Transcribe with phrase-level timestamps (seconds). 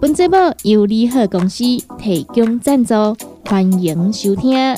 [0.00, 1.64] 本节目由利好公司
[1.98, 2.94] 提供赞助，
[3.44, 4.76] 欢迎收听。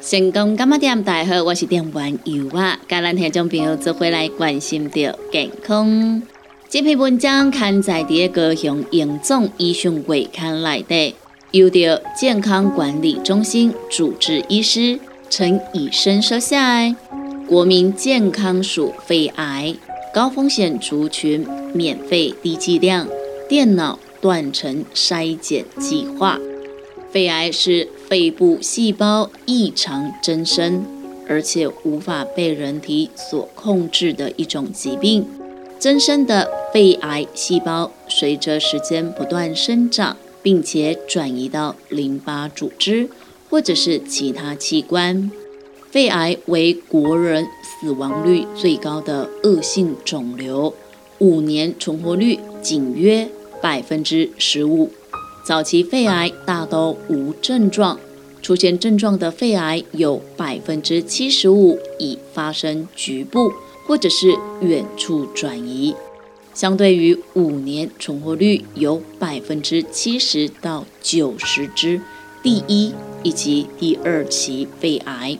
[0.00, 6.22] 成功干嘛店大好，我是店员尤啊，甲咱听众朋友做回来关心着健康。
[6.70, 11.16] 这篇文章刊载伫高雄营总医讯会刊内底，
[11.50, 14.96] 由着健康管理中心主治医师
[15.28, 16.94] 陈以生说下来，
[17.48, 19.74] 国民健康署肺癌
[20.14, 23.08] 高风险族群免费低剂量
[23.48, 26.38] 电脑断层筛检计划。
[27.10, 30.86] 肺癌是肺部细胞异常增生，
[31.28, 35.26] 而且无法被人体所控制的一种疾病。
[35.80, 43.08] 增生的肺癌细胞随着时间不断生长，并且转移到淋巴组织
[43.48, 45.30] 或者是其他器官。
[45.90, 50.74] 肺癌为国人死亡率最高的恶性肿瘤，
[51.18, 53.26] 五年存活率仅约
[53.62, 54.90] 百分之十五。
[55.42, 57.98] 早期肺癌大都无症状，
[58.42, 63.50] 出现症状的肺癌有百分之七十五已发生局部。
[63.90, 65.96] 或者是远处转移，
[66.54, 72.00] 相对于五年存活率有百分之七十到九十之
[72.40, 75.36] 第一以及第二期肺癌，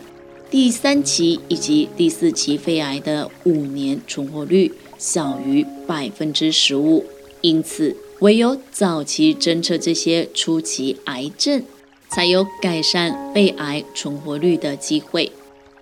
[0.51, 7.07] 第三期以及第四期肺癌的五年存活率小于百分之十五，
[7.43, 11.63] 因此唯有早期侦测这些初期癌症，
[12.09, 15.31] 才有改善肺癌存活率的机会。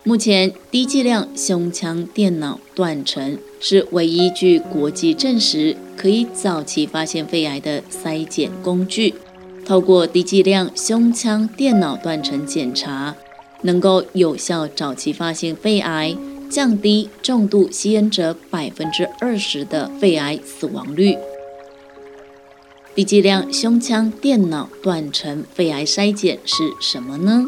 [0.05, 9.15] 目前，低剂量胸腔电脑断层是唯一据国际证实可以早期发现肺癌的筛检工具。
[9.67, 13.17] 透过低剂量胸腔电脑断层检查，
[13.63, 16.17] 能够有效早期发现肺癌，
[16.49, 21.19] 降低重度吸烟者百分之二十的肺癌死亡率。
[22.95, 27.45] 低剂量胸腔电脑断层肺癌筛检是什么呢？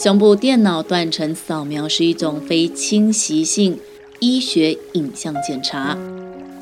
[0.00, 3.80] 胸部电脑断层扫描是一种非侵袭性
[4.20, 5.98] 医学影像检查。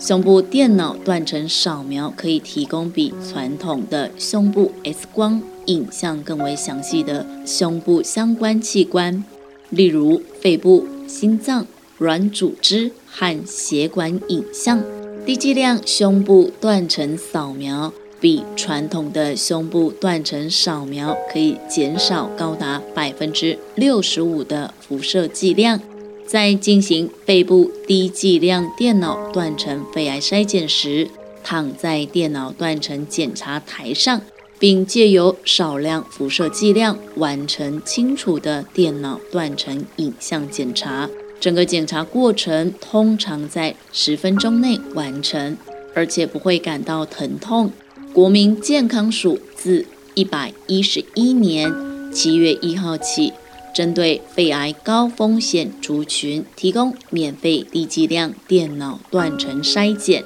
[0.00, 9.22] 胸部电脑断层扫描可以提供比传统的胸部 X 光影像更为详细的胸部相关器官，
[9.68, 11.66] 例如肺部、心脏、
[11.98, 14.82] 软组织和血管影像。
[15.26, 17.92] 低剂量胸部断层扫描。
[18.20, 25.80] 比传统的胸部断层扫描可以减少高达百分之六十五的辐射剂量。
[26.26, 31.08] 在进行肺部低剂量电脑断层肺癌筛检时，
[31.44, 34.20] 躺在电脑断层检查台上，
[34.58, 41.08] 并借由少量辐射剂量完成清楚的电脑断层影像检查。
[41.38, 45.56] 整个检查过程通常在十分钟内完成，
[45.94, 47.70] 而且不会感到疼痛。
[48.16, 49.84] 国民健康署自
[50.14, 51.70] 一百一十一年
[52.10, 53.34] 七月一号起，
[53.74, 60.24] 针对肺癌高风险族群提供免费低剂量电脑断层筛检。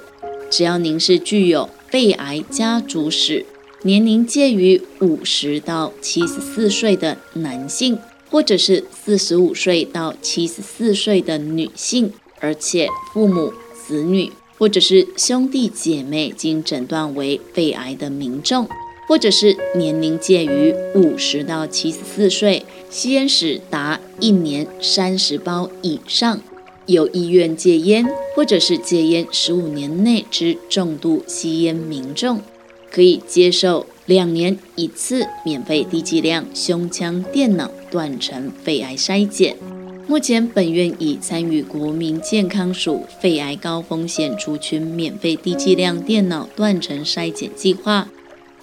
[0.48, 3.44] 只要您是具有肺癌家族史、
[3.82, 7.98] 年龄介于五十到七十四岁的男性，
[8.30, 14.30] 或者是四十五岁到七十四岁的女性，而且父母、子女。
[14.60, 18.68] 或者是兄弟姐妹经诊断为肺癌的民众，
[19.08, 26.42] 或者是年龄介于五十到七十四岁，吸烟史达一年三十包以上，
[26.84, 32.42] 有意愿戒烟，或者是戒烟十五年内之重度吸烟民众，
[32.90, 39.56] 可以接受两年一次免费低剂量胸腔电脑断层肺癌筛检。
[40.10, 48.08] 目前，本院已参与国民健康署肺癌高风险族群免费低剂量电脑断层筛检计划。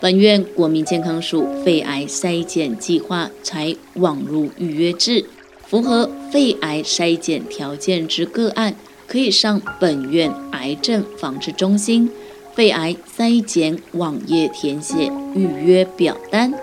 [0.01, 5.23] 本院国民健康署肺癌筛检计划采网络预约制，
[5.65, 8.75] 符合肺癌筛检条件之个案，
[9.07, 12.11] 可以上本院癌症防治中心、
[12.55, 16.53] 肺癌筛检网页填写预约表单，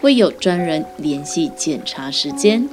[0.00, 2.68] 会有专人联系检查时间。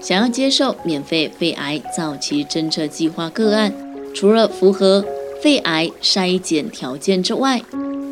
[0.00, 3.72] 想要接受免费肺癌早期侦测计划个案，
[4.14, 5.04] 除了符合
[5.42, 7.60] 肺癌筛检条件之外，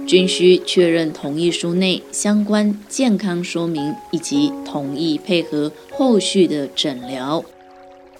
[0.06, 7.44] 均需确认同意书内相关健康说明，以及同意配合后续的诊疗。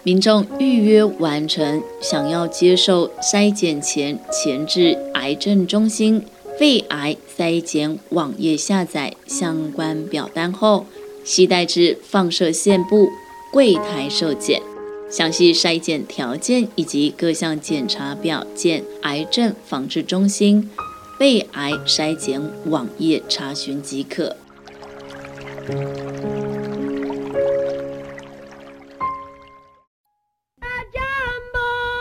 [0.03, 6.23] 民众预约完成，想要接受筛检前，前至癌症中心
[6.57, 10.85] 肺癌筛检网页下载相关表单后，
[11.23, 13.09] 携带至放射线部
[13.55, 14.61] 柜台受检。
[15.09, 20.69] 详细筛检条件以及各项检查表，见癌症防治中心
[21.17, 24.35] 肺癌筛检网页查询即可。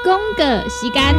[0.02, 1.14] 公个时间，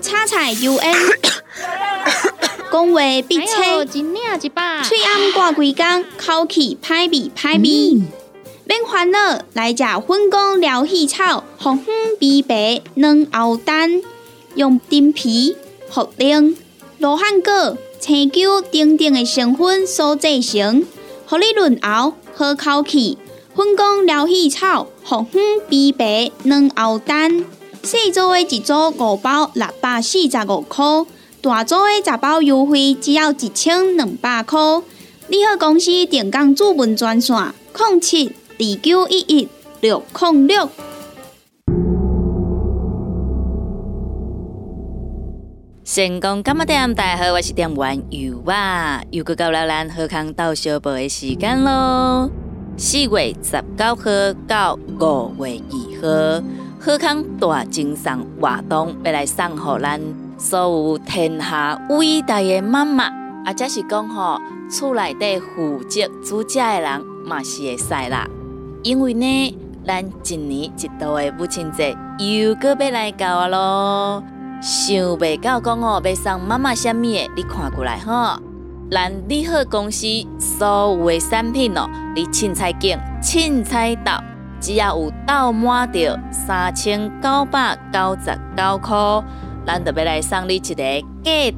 [0.00, 1.17] 叉彩 UN，讲
[2.92, 8.02] 话必切有，一领一把，喙暗挂规工，口气歹味歹味。
[8.64, 9.18] 免烦恼，
[9.54, 14.02] 来食粉公疗气草，红粉枇杷软喉丹，
[14.54, 15.56] 用丁皮、
[15.90, 16.54] 茯苓、
[16.98, 20.84] 罗汉果、青椒等等的成分所制成，
[21.26, 23.16] 互你润喉好口气。
[23.56, 27.44] 粉公疗气草，红粉枇杷软喉丹，
[27.82, 30.84] 细组的一组五包六百四十五块，
[31.48, 34.60] 大组的十包优惠只要一千两百块。
[35.28, 37.34] 你好公司电工主文专线：
[37.74, 39.48] 零七二九一一
[39.80, 40.68] 六零六。
[45.86, 46.94] 成功干嘛店？
[46.94, 52.30] 大家好，我是店员尤啊，又过到了咱好康到小报的时间咯。
[52.76, 54.10] 四月十九号
[54.46, 56.44] 到五月二号，
[56.78, 59.98] 好康大精送活动要来送给咱
[60.38, 63.06] 所有天下伟大的妈妈，
[63.44, 64.40] 啊，则是讲吼，
[64.70, 68.24] 厝内底负责煮食的人嘛是会使啦。
[68.84, 74.22] 因为呢，咱一年一度的母亲节又搁要来到啊咯。
[74.62, 78.40] 想袂到讲吼，要送妈妈啥物的，你看过来吼。
[78.90, 80.06] 咱利好公司
[80.38, 84.22] 所有的产品哦，你凊彩拣凊彩到，
[84.60, 88.96] 只要有到满着三千九百九十九块，
[89.68, 90.74] 咱就要来送你一个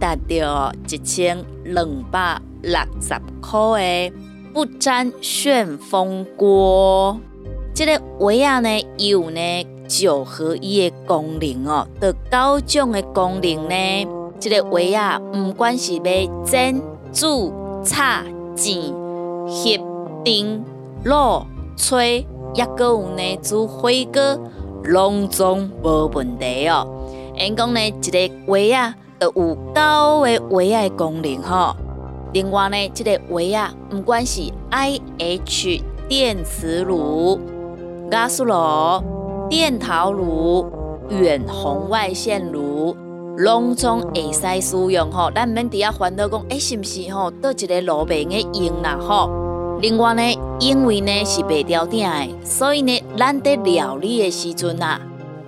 [0.00, 4.12] 价值着一千两百六十块的
[4.52, 7.16] 不粘旋风锅。
[7.72, 9.40] 这个碗啊呢，有呢
[9.86, 14.08] 九合一的功能哦，得九种的功能呢。
[14.40, 17.52] 这个碗啊，不管是要煎、煮、
[17.84, 18.24] 炒、
[18.56, 18.92] 煎、
[19.46, 19.80] 煸、
[20.24, 20.64] 蒸、
[21.04, 21.44] 烙、
[21.76, 22.26] 吹，
[22.56, 24.50] 也搁有呢煮火锅，
[24.82, 26.99] 拢总无问题哦。
[27.40, 31.74] 因讲呢，一个碗啊，有九个碗啊的功能吼。
[32.34, 37.40] 另外呢，这个碗啊，不管是 IH 电磁炉。
[38.10, 38.54] 加速炉、
[39.48, 40.66] 电陶炉、
[41.08, 42.94] 远红外线炉，
[43.38, 45.30] 拢总会使使用吼。
[45.30, 47.30] 咱免伫遐烦恼讲，诶，是毋是吼？
[47.30, 49.30] 倒一个炉袂用用啦吼。
[49.80, 50.22] 另外呢，
[50.58, 55.00] 因为呢是白条顶的，所以呢，咱伫料理的时阵啊，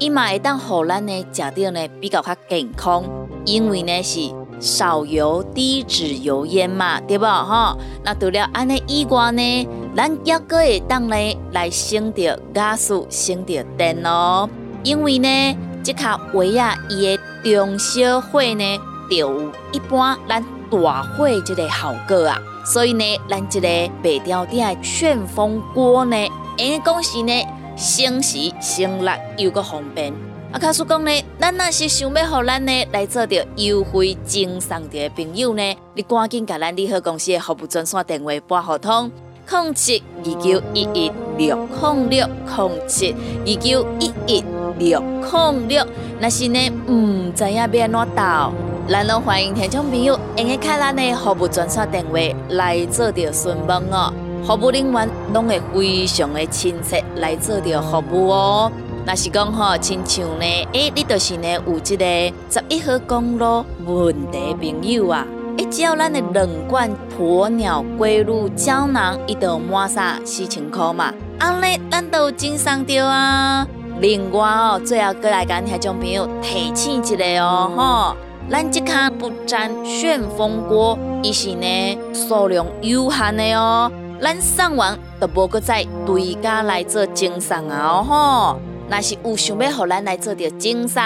[0.02, 3.04] 伊嘛会当互咱呢食到呢比较较健康，
[3.44, 4.18] 因为呢是
[4.59, 7.78] 少油低脂油烟嘛，对无吼？
[8.02, 9.68] 那除了安尼以外呢？
[9.94, 14.50] 咱抑阁会当呢来省着加速省着电哦，
[14.82, 18.78] 因为呢，即卡话啊，伊的中小火呢，
[19.09, 23.68] 就有一般咱大火即个效果啊，所以呢，咱即个
[24.02, 26.16] 白条顶的旋风锅呢，
[26.59, 27.32] 因讲是呢，
[27.76, 30.12] 省时省力又个方便。
[30.52, 39.11] 啊，卡叔讲呢，咱若是想要互咱呢来做着优惠赠送的朋友呢，你赶紧甲咱利好公司的服务专线电话拨互通。
[39.50, 43.14] 零七二九一一六零六零七
[43.45, 44.45] 二九一一
[44.79, 45.87] 六零六，
[46.21, 48.52] 若是呢唔知影要安怎到，
[48.88, 52.19] 咱拢欢迎听众朋友用个开咱的服务专线电话
[52.50, 54.12] 来做着询问哦，
[54.44, 58.72] 服务人员拢会非常的亲切来做着服务哦。
[59.06, 62.04] 若是讲吼，亲像呢，诶，你就是呢有即个
[62.50, 65.26] 十一号公路问题朋友啊。
[65.58, 73.66] 一只要咱的两罐鸵鸟龟乳胶囊，一都满三四千块嘛，安尼咱都真送着啊！
[74.00, 78.16] 另外哦，最后过来跟听众朋友提醒一下哦，吼，
[78.50, 83.92] 咱即卡不粘旋风锅，伊是呢数量有限的哦。
[84.23, 88.61] 咱送完都无搁再对家来做赠送啊吼。
[88.88, 91.02] 若是有想要互咱来做着赠送。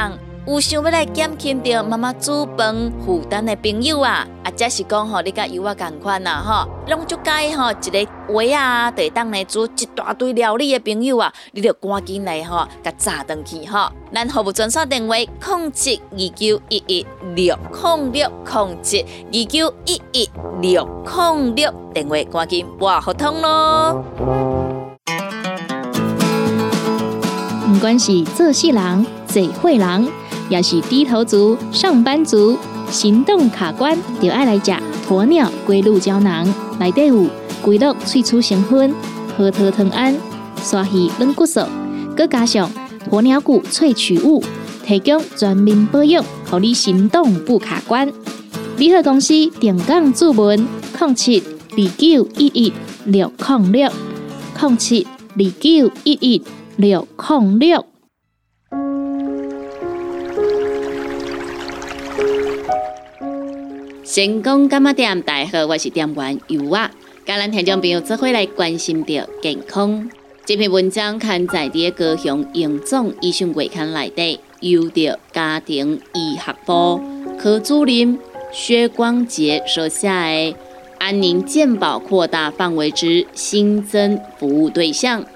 [0.47, 13.91] 有想要来减轻着妈妈煮饭负担的朋友啊，啊，则是讲吼，你甲油啊共款呐吼，拢足介吼一个话啊，地当来煮一大堆料理的朋友啊，你着赶紧来吼，甲炸登去吼。
[14.15, 24.05] 咱服务专线电话：零七二九一一六零六零七二九一一六零六，电话赶紧拨合通咯。
[27.67, 30.09] 不管是做事人、做会人。
[30.49, 32.57] 也是低头族、上班族，
[32.91, 34.73] 行动卡关，就爱来食
[35.09, 36.47] 鸵鸟龟鹿胶囊。
[36.79, 37.27] 内底有
[37.63, 38.95] 龟鹿萃取成分，
[39.37, 40.15] 核桃藤胺、
[40.63, 41.61] 刷鱼软骨素，
[42.17, 42.71] 佮加上
[43.11, 44.43] 鸵鸟骨萃取物，
[44.85, 48.13] 提供全面保养，让你行动不卡关。
[48.77, 50.69] 联合公司定岗注文：
[51.01, 52.73] 零七二九一一
[53.05, 53.91] 六零六
[54.61, 56.43] 零七二九一一
[56.77, 57.85] 六零六。
[64.17, 65.21] 成功干嘛店？
[65.21, 66.91] 大家好，我是店员尤啊。
[67.27, 70.09] 今咱听众朋友这会来关心着健康。
[70.47, 76.99] 这篇文章刊在伫高雄荣总医讯月刊内底，由着家庭医学部
[77.39, 78.19] 科主任
[78.51, 80.57] 薛光杰所写的
[80.97, 85.27] “安宁健保扩大范围之新增服务对象”。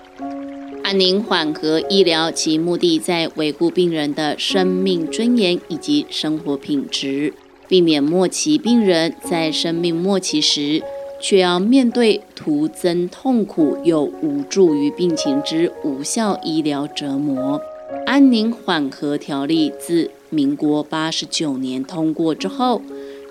[0.83, 7.35] 安宁缓和医疗其目的在维护病人的生命尊严以及生活品质。
[7.71, 10.83] 避免末期病人在生命末期时，
[11.21, 17.61] 却要面对徒增痛苦又无助于病情之无效医疗折磨。
[18.07, 22.83] 安宁缓和条例自民国八十九年通过之后，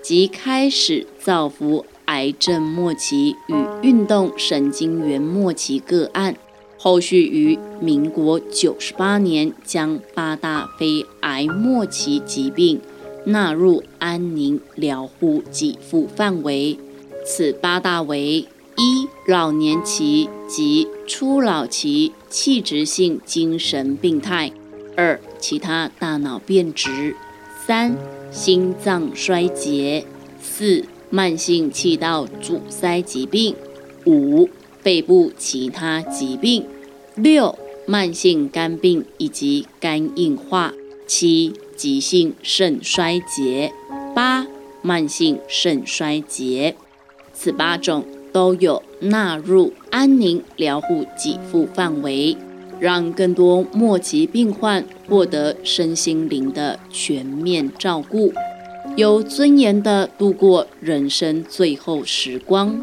[0.02, 3.54] 即开始造福癌症末期与
[3.86, 6.38] 运动神经元末期个案。
[6.78, 12.80] 后续于民国九十八年将八大非癌末期疾病。
[13.30, 16.78] 纳入安宁疗护给付范围，
[17.24, 24.52] 此八大为：一、老年期及初老期器质性精神病态；
[24.96, 27.14] 二、其他大脑变质；
[27.68, 27.96] 三、
[28.32, 30.06] 心脏衰竭；
[30.42, 33.54] 四、慢性气道阻塞疾病；
[34.06, 34.50] 五、
[34.82, 36.64] 背部其他疾病；
[37.16, 37.56] 六、
[37.86, 40.74] 慢性肝病以及肝硬化；
[41.06, 41.54] 七。
[41.80, 43.72] 急性肾衰竭，
[44.14, 44.46] 八
[44.82, 46.76] 慢性肾衰竭，
[47.34, 52.36] 此八种都有纳入安宁疗护给付范围，
[52.82, 58.34] 让更多末期病患获得身心灵的全面照顾，
[58.98, 62.78] 有尊严的度过人生最后时光。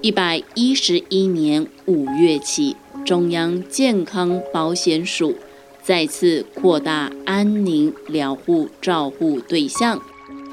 [0.00, 5.34] 一百一十一年五月起，中央健康保险署。
[5.88, 10.02] 再次扩大安宁疗护照护对象，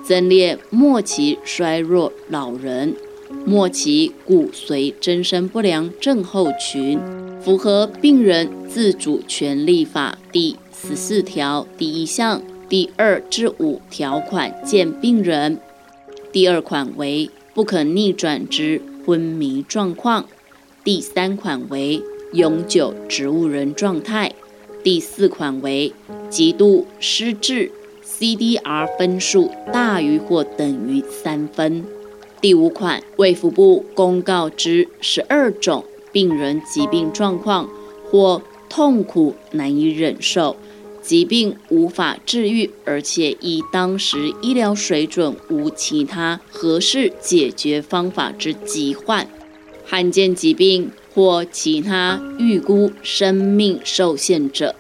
[0.01, 2.95] 增列末期衰弱老人、
[3.45, 6.97] 末期骨髓增生不良症候群，
[7.41, 15.59] 符合病人自主权利法第十四条第一项第二至五条款见病人。
[16.31, 20.29] 第二款为不可逆转之昏迷状况，
[20.85, 22.01] 第三款为
[22.31, 24.31] 永久植物人状态。
[24.85, 25.91] 第四款为
[26.29, 27.71] 极度失智
[28.05, 31.83] ，CDR 分数大于或等于三分。
[32.39, 37.67] 第五款为腹部公告之十二种病人疾病状况
[38.11, 40.55] 或痛苦难以忍受，
[41.01, 49.27] 疾病无法治愈，而且以当时医疗水准无其他合适解决方法之疾患、
[49.83, 50.91] 罕见疾病。
[51.15, 54.75] 或其他预估生命受限者，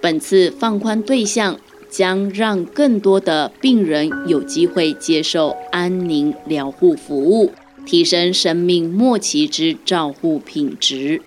[0.00, 1.58] 本次放宽对象
[1.90, 7.50] 将让更多的病人有机会接受安宁疗护服务，
[7.84, 11.20] 提升生命末期之照护品质。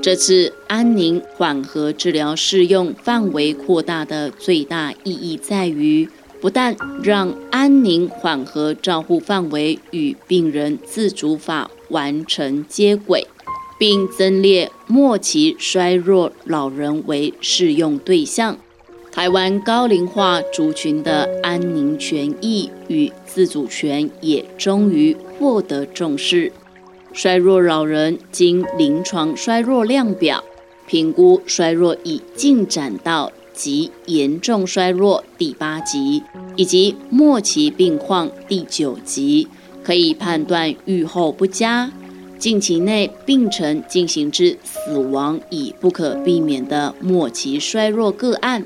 [0.00, 6.08] 这次安宁缓和治疗适用范围扩大的最大意义在于，
[6.40, 13.26] 不但让安宁缓和照护范围与病人自主法完成接轨。
[13.78, 18.58] 并增列末期衰弱老人为适用对象。
[19.12, 26.52] 台湾高龄化族群的安宁权益与自主权也终于获得重视。
[27.14, 30.44] 衰弱老人经临床衰弱量表
[30.86, 36.22] 评估，衰弱已进展到极严重衰弱第八级，
[36.56, 39.48] 以及末期病况第九级，
[39.82, 41.90] 可以判断预后不佳。
[42.38, 48.64] 近期内病程进行至死亡已不可避免的末期衰弱个案，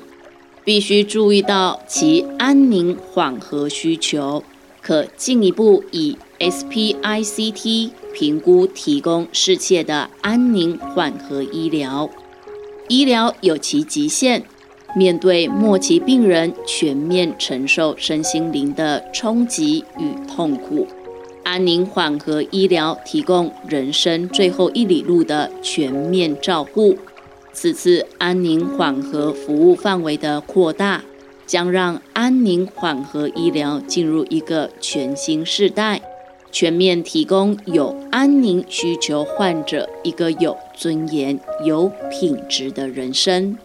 [0.63, 4.43] 必须注意到其安宁缓和需求，
[4.81, 12.09] 可进一步以 SPICT 评估提供适切的安宁缓和医疗。
[12.87, 14.43] 医疗有其极限，
[14.95, 20.85] 面对末期病人全面承受身心灵的冲击与痛苦。
[21.43, 26.97] 安宁缓和医疗提供人生最后一里路的全面照护。
[27.53, 31.03] 此次安宁缓和服务范围的扩大，
[31.45, 36.01] 将让安宁缓和医疗进入一个全新时代，
[36.49, 43.57] 全面提供有安宁需求患者一个有尊严、有品质的人生。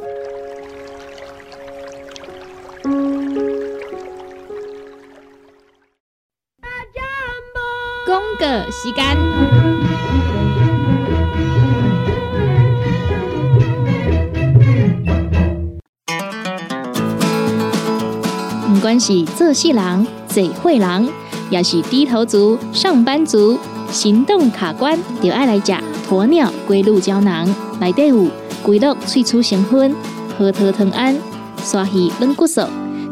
[19.06, 21.08] 是做事人、做会人，
[21.48, 23.56] 也是低头族、上班族、
[23.88, 25.72] 行动卡关，就爱来吃
[26.10, 27.48] 鸵鸟龟鹿胶囊。
[27.80, 28.26] 内底有
[28.64, 29.94] 龟鹿萃取成分，
[30.36, 31.16] 核桃藤胺、
[31.62, 32.62] 刷鱼软骨素，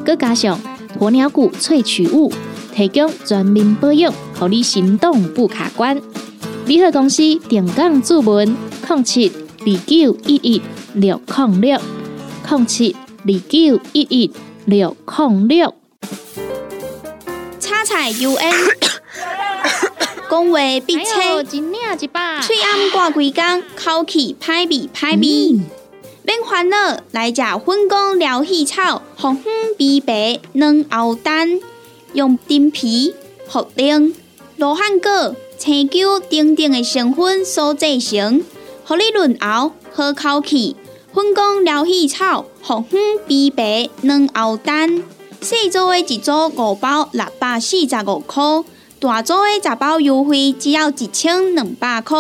[0.05, 0.59] 佮加上
[0.99, 2.33] 鸵鸟骨萃取物。
[2.75, 5.97] 提供全面保养，让你行动不卡关。
[6.67, 8.57] 联合公司定岗注文：
[8.89, 10.61] 零七二九一一
[10.95, 11.81] 六零六
[12.51, 14.33] 零七二九一一
[14.65, 15.84] 六零六。
[17.97, 18.53] U N，
[20.29, 25.61] 讲话必切，嘴暗挂几工，口气歹味歹味。
[26.25, 31.61] 免烦恼，来食粉工疗气草，红粉枇杷软藕丹。
[32.15, 33.15] 用丁皮、
[33.51, 34.13] 茯苓、
[34.57, 38.43] 罗汉果、青椒等等的成分所制成，
[38.85, 40.77] 互你润喉、好口气。
[41.13, 45.05] 粉工疗气草、红粉枇杷软藕丹，
[45.45, 48.43] 细组的一组五包六百四十五块，
[48.99, 52.17] 大组的十包优惠只要一千两百块。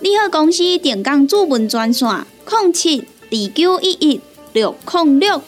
[0.00, 2.08] 你好，公司电工主文专线：
[2.50, 2.98] 零七
[3.30, 4.20] 二九一一
[4.52, 5.40] 六零六。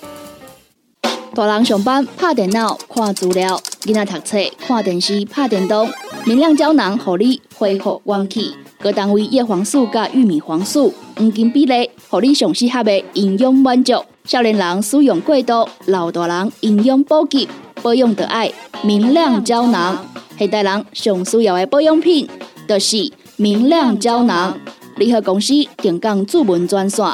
[1.35, 5.91] 大人上班拍电脑看资料，囡仔读册看电视拍电动。
[6.25, 8.55] 明亮胶囊，互你恢复元气。
[8.83, 13.93] 各单位叶黄素加玉米黄素黄金比例，互你上适合的营养满足。
[14.25, 17.47] 少年人使用过度，老大人营养补给
[17.83, 18.51] 保养的爱
[18.83, 20.03] 明亮胶囊。
[20.39, 22.27] 现代人上需要的保养品，
[22.67, 24.59] 就是明亮胶囊。
[24.97, 27.05] 联合公司定岗主文专线：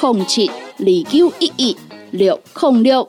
[0.00, 1.76] 零七二九一一
[2.10, 3.08] 六零六。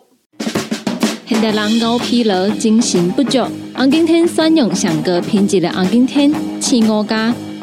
[1.26, 3.40] 现代人熬疲劳、精神不足，
[3.74, 7.34] 红景天选用上个品质的红景天青乌加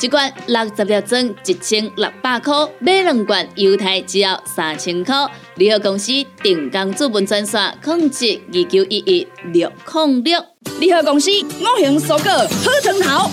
[0.00, 5.14] 一罐六十粒装，一千六百块；买两罐，犹太只要三千块。
[5.56, 6.10] 联合公司
[6.42, 10.42] 定岗资本专线：控制二九一一六零六。
[10.78, 13.30] 联合公司五行蔬果好成头，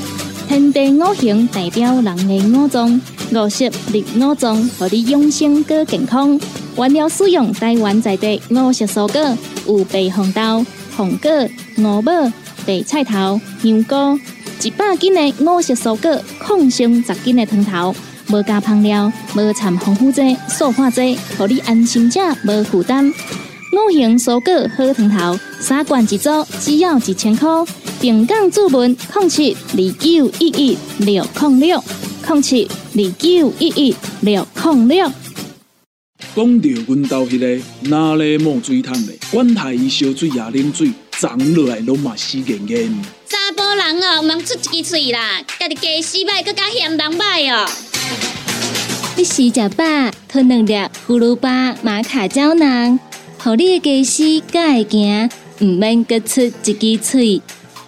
[0.50, 3.02] 天地五行代表人的五脏，
[3.32, 6.38] 五色绿五脏，让你养生更健康。
[6.76, 10.66] 原料使用台湾在地五色蔬果，有白红豆、
[10.98, 11.32] 红果、
[11.78, 12.12] 五宝、
[12.66, 14.20] 白菜头、香菇。
[14.64, 17.96] 一百斤的五色蔬果，抗性十斤的汤头，
[18.30, 23.08] 无加香料，无掺防腐剂、塑化剂，让你安心吃，无负担。
[23.08, 27.48] 五行蔬果好汤头，三罐一组，只要一千块。
[28.02, 31.84] 平港注文：控七二九一一六零六
[32.26, 35.12] 控七二九一一六零六。
[36.36, 43.04] 讲到阮兜迄个哪里冒水桶的，管他伊烧水也冷水，长落来拢嘛死严严。
[43.28, 47.68] 查甫人哦，毋通出一支嘴啦，家己家洗歹，更加嫌人歹哦。
[49.16, 49.84] 你食食饱，
[50.28, 50.74] 吞两粒
[51.08, 53.00] 葫芦巴、玛卡胶囊，
[53.40, 55.30] 互你的家洗更会行，
[55.62, 57.42] 毋免各出一支嘴。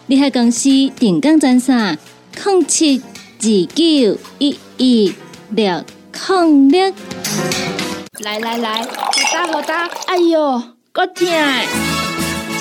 [0.08, 1.96] 你喺公司定岗赚啥？
[2.42, 5.14] 控七二二九一一
[5.52, 6.92] 六空六。
[8.22, 8.88] 来来来，好
[9.32, 11.28] 打好打，哎哟，够痛！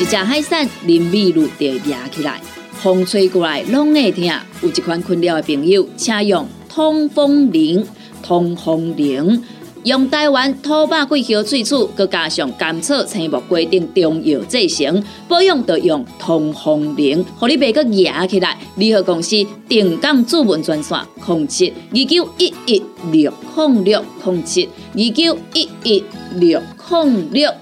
[0.00, 2.40] 一只海扇林密路就压起来，
[2.72, 4.24] 风吹过来拢会疼。
[4.62, 7.84] 有一款困扰的朋友，请用通风铃。
[8.22, 9.42] 通风铃
[9.84, 18.56] 用台湾土八桂香萃取，佮加上甘草、青木规定中药制成，保养要用通风铃，互你袂佮压起来。
[18.76, 26.04] 联合公司定岗主文专线：控七二九一一六控六控七二九一一
[26.36, 27.52] 六控六。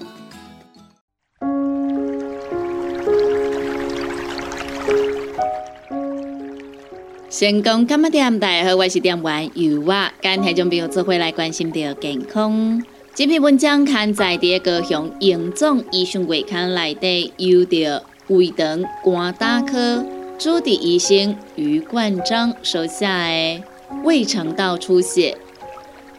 [7.37, 8.39] 先讲干么点？
[8.39, 10.11] 大家好，我是点玩油啊！
[10.19, 12.81] 跟台中朋友做回来关心着健康。
[13.13, 20.03] 这篇文章刊载伫高雄荣总医学月刊内底，由着胃肠肝胆科
[20.39, 23.61] 主治医生余冠章手下的
[24.03, 25.37] 胃肠道出血。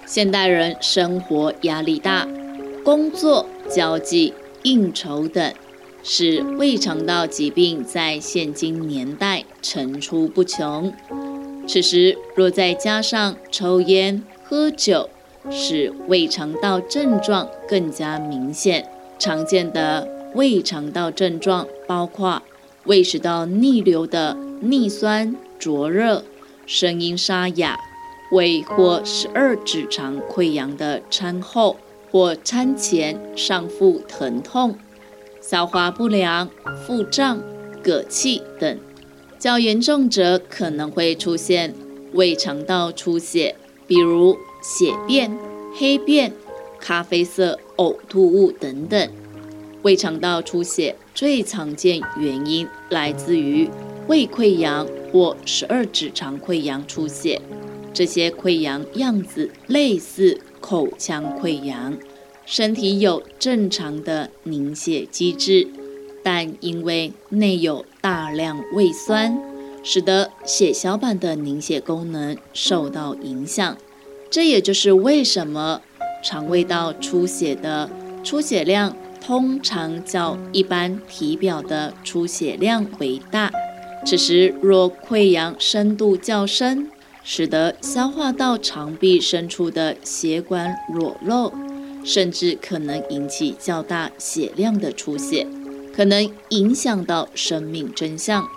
[0.06, 2.28] 现代人生活压力大，
[2.84, 5.52] 工作、交际、应酬等。
[6.02, 10.92] 使胃肠道疾病在现今年代层出不穷。
[11.66, 15.10] 此时若再加上抽烟、喝酒，
[15.50, 18.88] 使胃肠道症状更加明显。
[19.18, 22.42] 常见的胃肠道症状包括
[22.84, 26.24] 胃食道逆流的逆酸、灼热、
[26.64, 27.76] 声音沙哑、
[28.30, 31.76] 胃或十二指肠溃疡的餐后
[32.10, 34.78] 或餐前上腹疼痛。
[35.50, 36.50] 消化不良、
[36.86, 37.42] 腹胀、
[37.82, 38.78] 嗝气等，
[39.38, 41.74] 较严重者可能会出现
[42.12, 43.56] 胃肠道出血，
[43.86, 45.34] 比如血便、
[45.74, 46.34] 黑便、
[46.78, 49.10] 咖啡色呕吐物等等。
[49.80, 53.70] 胃肠道出血最常见原因来自于
[54.06, 57.40] 胃溃疡或十二指肠溃疡出血，
[57.94, 61.96] 这些溃疡样子类似口腔溃疡。
[62.50, 65.68] 身体有正常的凝血机制，
[66.22, 69.38] 但因为内有大量胃酸，
[69.84, 73.76] 使得血小板的凝血功能受到影响。
[74.30, 75.82] 这也就是为什么
[76.24, 77.90] 肠胃道出血的
[78.24, 83.52] 出血量通常较一般体表的出血量为大。
[84.06, 86.90] 此时若溃疡深度较深，
[87.22, 91.52] 使得消化道肠壁深处的血管裸露。
[92.08, 95.46] 甚至可能引起较大血量的出血，
[95.94, 98.48] 可能影响到生命真相。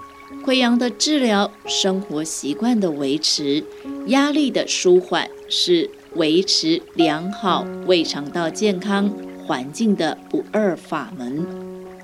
[0.46, 3.62] 溃疡的治疗、生活习惯的维持、
[4.08, 9.12] 压力的舒缓，是维持良好胃肠道健康
[9.46, 11.46] 环境的不二法门。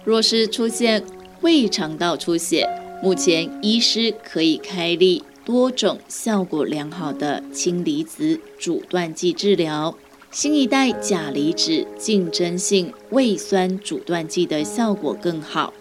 [0.04, 1.02] 若是出现
[1.40, 2.68] 胃肠道出血，
[3.02, 9.96] 目前医师可以开立多种效果良好的氢离子阻断剂治疗。
[10.40, 15.74] 新一代钾离子竞争性胃酸阻断剂的效果更好。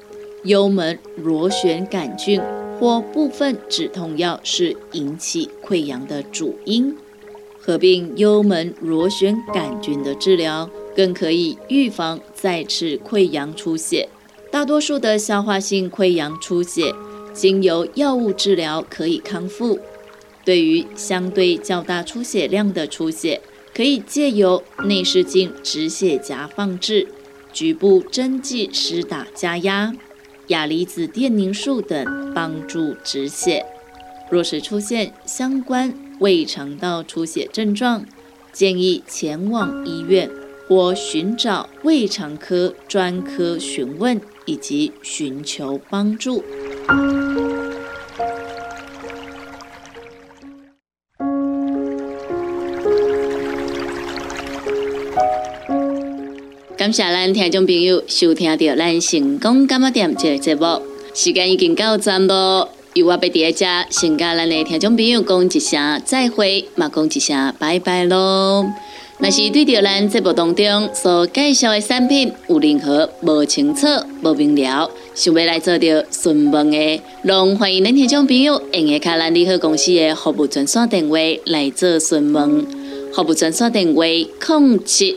[0.45, 2.41] 幽门螺旋杆菌
[2.81, 6.97] 或部分止痛药是引起溃疡的主因。
[7.59, 14.09] 合并幽门螺旋杆菌的治疗，更可以预防再次溃疡出血。
[14.51, 16.95] 大多数的消化性溃疡出血，
[17.35, 19.79] 经由药物治疗可以康复。
[20.47, 23.43] 对于相对较大出血量的出血，
[23.77, 27.09] 可以借由内视镜止血夹放置、
[27.53, 29.93] 局部针剂施打加压、
[30.47, 33.67] 亚离子电凝术等帮助止血。
[34.31, 38.07] 若是出现相关胃肠道出血症状，
[38.51, 40.31] 建议前往医院
[40.67, 46.43] 或寻找胃肠科专科询问以及寻求帮助。
[56.77, 60.83] 感谢咱听众朋友收听到咱成功感冒店这个节目，
[61.15, 62.69] 时间已经到站咯。
[62.93, 68.71] 由我要伫遮先甲咱的听众朋友讲一声再会，嘛讲一声拜拜咯。
[69.19, 73.87] 若是对着咱节目当中所介绍的产品有任何无清楚、
[74.23, 82.67] 无明了，想要来做着询问的，拢欢迎恁听众朋友用下卡咱利好公司的服务专线电话来做询问。
[83.15, 85.17] 服务专线电话：零七。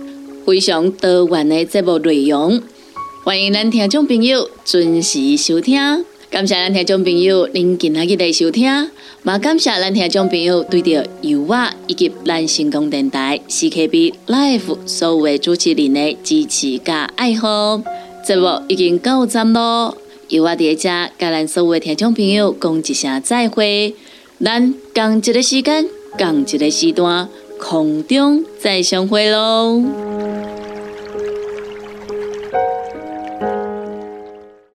[0.45, 2.61] 非常多元的节目内容，
[3.23, 5.79] 欢迎咱听众朋友准时收听。
[6.29, 8.65] 感谢咱听众朋友您今仔日的收听，
[9.23, 17.81] 也感谢咱听众朋友对着油画以及咱成功电台 CKB Life 所有的主持人的支持加爱好。
[18.25, 19.97] 节目已经到站咯，
[20.29, 23.93] 油画伫遮甲咱所有的听众朋友讲一声再会，
[24.43, 27.27] 咱共一个时间，共一个时段，
[27.59, 29.83] 空中再相会咯。